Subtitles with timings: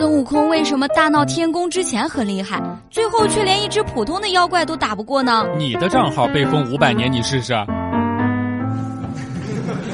[0.00, 2.58] 孙悟空为什么大闹天宫之前很厉害，
[2.90, 5.44] 最后却连一只普通的妖怪都打不过呢？
[5.58, 7.52] 你的账号被封五百年，你试试。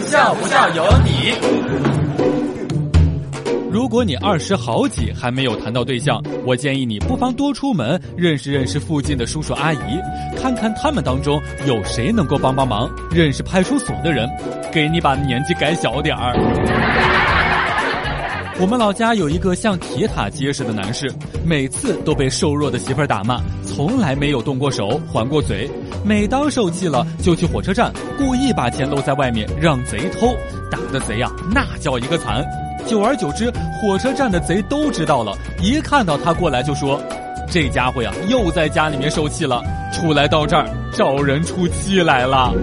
[0.03, 1.35] 笑不笑由你。
[3.69, 10.01] 如果你二十好几还没有谈到对象，我建议你不妨多出门认识认识附近的叔叔阿姨，
[10.41, 12.89] 看看他们当中有谁能够帮帮忙。
[13.11, 14.31] 认识派出所的人，
[14.73, 16.33] 给你把年纪改小点儿。
[18.59, 21.13] 我们老家有一个像铁塔结实的男士，
[21.45, 25.71] 每次都被瘦弱的媳妇儿打骂，从来没有动过手还过嘴。
[26.03, 30.35] 每当受气了，就去火车站故意把钱露在外面让贼偷，
[30.71, 32.43] 打的贼啊那叫一个惨。
[32.87, 36.99] 久而久之，火车站的贼都知道了，一看到他过来就说
[37.53, 42.55] ：“这家伙呀，又在家里面受气了，出来到这儿找人出气来了。”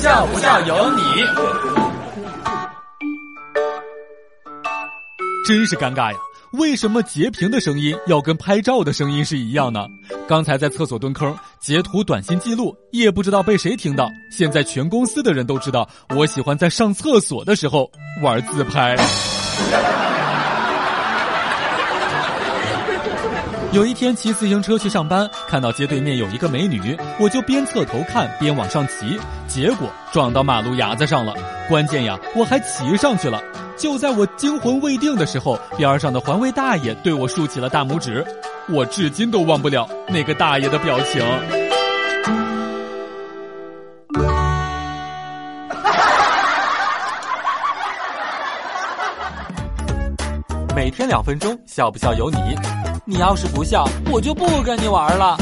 [0.00, 1.02] 笑不笑由你。
[5.44, 6.18] 真是尴尬呀！
[6.52, 9.86] 为什么截屏的声音要跟拍照的声音是一样呢？
[10.28, 14.08] 刚才在厕所蹲坑截图短信记录，也不知道被谁听到。
[14.30, 17.90] 现在全公司的人都知道，我喜欢在上厕所的时候
[18.22, 18.96] 玩自拍。
[23.70, 31.34] 有一天骑自行车去上班，看到街对面有一个美女，我就边侧头看边往上骑，结果撞到马路牙子上了。
[31.68, 33.42] 关键呀，我还骑上去了。
[33.76, 38.24] 就在我惊魂未定的时候，边上的环卫大爷对我竖起了大拇指，
[38.68, 41.22] 我至今都忘不了那个大爷的表情。
[50.74, 52.87] 每天两分钟，笑不笑由你。
[53.10, 55.34] 你要是不笑，我就不跟你玩了。